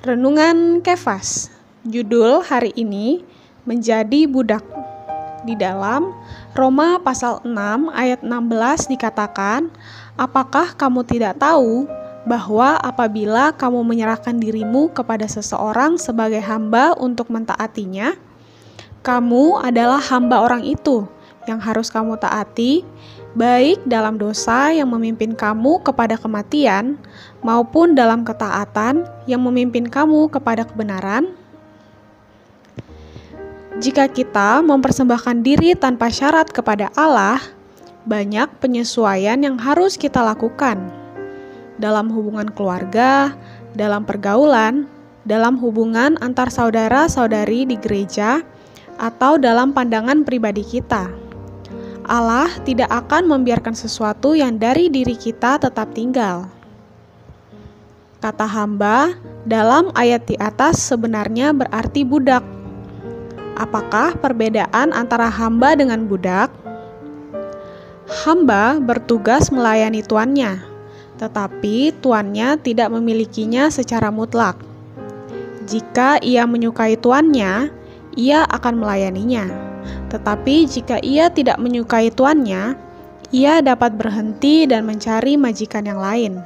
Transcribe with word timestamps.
Renungan 0.00 0.80
Kefas. 0.80 1.52
Judul 1.84 2.40
hari 2.40 2.72
ini 2.72 3.20
menjadi 3.68 4.24
budak. 4.24 4.64
Di 5.44 5.52
dalam 5.52 6.16
Roma 6.56 6.96
pasal 7.04 7.44
6 7.44 7.92
ayat 7.92 8.24
16 8.24 8.88
dikatakan, 8.88 9.68
"Apakah 10.16 10.72
kamu 10.72 11.04
tidak 11.04 11.36
tahu 11.36 11.84
bahwa 12.24 12.80
apabila 12.80 13.52
kamu 13.52 13.84
menyerahkan 13.84 14.40
dirimu 14.40 14.88
kepada 14.88 15.28
seseorang 15.28 16.00
sebagai 16.00 16.40
hamba 16.40 16.96
untuk 16.96 17.28
mentaatinya, 17.28 18.16
kamu 19.04 19.60
adalah 19.60 20.00
hamba 20.00 20.40
orang 20.40 20.64
itu 20.64 21.04
yang 21.44 21.60
harus 21.60 21.92
kamu 21.92 22.16
taati, 22.16 22.88
baik 23.38 23.82
dalam 23.86 24.18
dosa 24.18 24.74
yang 24.74 24.90
memimpin 24.90 25.34
kamu 25.34 25.82
kepada 25.86 26.18
kematian, 26.18 26.98
maupun 27.44 27.94
dalam 27.94 28.26
ketaatan 28.26 29.06
yang 29.26 29.42
memimpin 29.42 29.86
kamu 29.86 30.30
kepada 30.32 30.66
kebenaran?" 30.66 31.30
Jika 33.80 34.12
kita 34.12 34.60
mempersembahkan 34.60 35.40
diri 35.40 35.72
tanpa 35.72 36.12
syarat 36.12 36.52
kepada 36.52 36.92
Allah, 36.98 37.40
banyak 38.04 38.48
penyesuaian 38.60 39.40
yang 39.40 39.56
harus 39.56 39.96
kita 39.96 40.20
lakukan 40.20 40.76
dalam 41.80 42.12
hubungan 42.12 42.52
keluarga, 42.52 43.32
dalam 43.72 44.04
pergaulan, 44.04 44.84
dalam 45.24 45.56
hubungan 45.56 46.20
antar 46.20 46.52
saudara-saudari 46.52 47.64
di 47.64 47.80
gereja, 47.80 48.44
atau 49.00 49.40
dalam 49.40 49.72
pandangan 49.72 50.28
pribadi 50.28 50.60
kita. 50.60 51.08
Allah 52.08 52.48
tidak 52.64 52.88
akan 52.88 53.28
membiarkan 53.28 53.76
sesuatu 53.76 54.32
yang 54.36 54.56
dari 54.56 54.88
diri 54.88 55.16
kita 55.16 55.60
tetap 55.60 55.92
tinggal. 55.92 56.48
Kata 58.20 58.44
hamba 58.44 59.16
dalam 59.48 59.88
ayat 59.96 60.28
di 60.28 60.36
atas 60.36 60.80
sebenarnya 60.80 61.56
berarti 61.56 62.04
budak 62.04 62.44
Apakah 63.60 64.16
perbedaan 64.16 64.88
antara 64.96 65.28
hamba 65.28 65.76
dengan 65.76 66.08
budak? 66.08 66.48
Hamba 68.08 68.80
bertugas 68.80 69.52
melayani 69.52 70.00
tuannya, 70.00 70.64
tetapi 71.20 71.92
tuannya 72.00 72.56
tidak 72.64 72.88
memilikinya 72.88 73.68
secara 73.68 74.08
mutlak. 74.08 74.56
Jika 75.68 76.24
ia 76.24 76.48
menyukai 76.48 76.96
tuannya, 76.96 77.68
ia 78.16 78.48
akan 78.48 78.80
melayaninya. 78.80 79.69
Tetapi 80.10 80.66
jika 80.66 80.98
ia 81.00 81.30
tidak 81.30 81.62
menyukai 81.62 82.10
tuannya, 82.10 82.74
ia 83.30 83.62
dapat 83.62 83.94
berhenti 83.94 84.66
dan 84.66 84.82
mencari 84.82 85.38
majikan 85.38 85.86
yang 85.86 86.02
lain. 86.02 86.42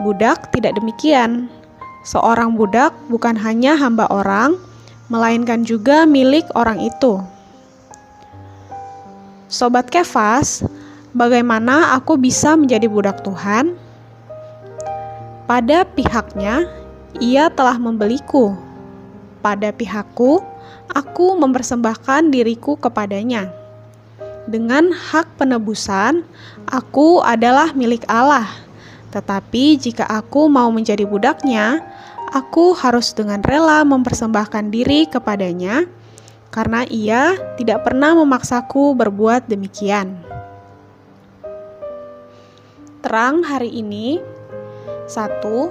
Budak 0.00 0.48
tidak 0.56 0.74
demikian. 0.80 1.52
Seorang 2.04 2.56
budak 2.56 2.96
bukan 3.12 3.36
hanya 3.36 3.76
hamba 3.76 4.08
orang, 4.08 4.56
melainkan 5.12 5.68
juga 5.68 6.08
milik 6.08 6.48
orang 6.56 6.80
itu. 6.80 7.20
Sobat 9.52 9.92
Kefas, 9.92 10.64
bagaimana 11.12 11.94
aku 11.94 12.16
bisa 12.16 12.56
menjadi 12.56 12.88
budak 12.88 13.20
Tuhan? 13.22 13.76
Pada 15.44 15.84
pihaknya, 15.84 16.64
ia 17.20 17.52
telah 17.52 17.76
membeliku. 17.76 18.56
Pada 19.44 19.76
pihakku, 19.76 20.40
aku 20.88 21.36
mempersembahkan 21.36 22.32
diriku 22.32 22.80
kepadanya. 22.80 23.52
Dengan 24.48 24.88
hak 24.88 25.36
penebusan, 25.36 26.24
aku 26.64 27.20
adalah 27.20 27.76
milik 27.76 28.08
Allah. 28.08 28.48
Tetapi 29.12 29.76
jika 29.76 30.08
aku 30.08 30.48
mau 30.48 30.72
menjadi 30.72 31.04
budaknya, 31.04 31.84
aku 32.32 32.72
harus 32.72 33.12
dengan 33.12 33.44
rela 33.44 33.84
mempersembahkan 33.84 34.72
diri 34.72 35.04
kepadanya, 35.12 35.84
karena 36.48 36.88
ia 36.88 37.36
tidak 37.60 37.84
pernah 37.84 38.16
memaksaku 38.16 38.96
berbuat 38.96 39.44
demikian. 39.44 40.16
Terang 43.04 43.44
hari 43.44 43.68
ini, 43.76 44.24
satu, 45.04 45.68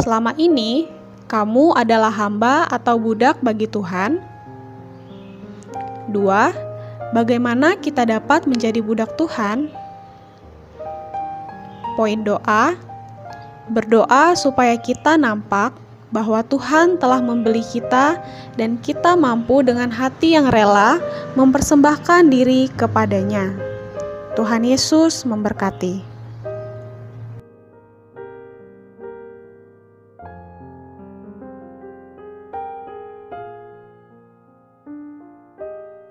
selama 0.00 0.32
ini 0.40 0.88
kamu 1.32 1.72
adalah 1.72 2.12
hamba 2.12 2.68
atau 2.68 3.00
budak 3.00 3.40
bagi 3.40 3.64
Tuhan. 3.64 4.20
Dua, 6.12 6.52
bagaimana 7.16 7.72
kita 7.80 8.04
dapat 8.04 8.44
menjadi 8.44 8.84
budak 8.84 9.16
Tuhan? 9.16 9.72
Poin 11.96 12.20
doa: 12.20 12.76
berdoa 13.72 14.36
supaya 14.36 14.76
kita 14.76 15.16
nampak 15.16 15.72
bahwa 16.12 16.44
Tuhan 16.44 17.00
telah 17.00 17.24
membeli 17.24 17.64
kita 17.64 18.20
dan 18.60 18.76
kita 18.84 19.16
mampu 19.16 19.64
dengan 19.64 19.88
hati 19.88 20.36
yang 20.36 20.52
rela 20.52 21.00
mempersembahkan 21.32 22.28
diri 22.28 22.68
kepadanya. 22.76 23.56
Tuhan 24.36 24.68
Yesus 24.68 25.24
memberkati. 25.24 26.11